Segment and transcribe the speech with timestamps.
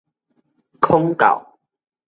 [0.79, 1.45] 孔教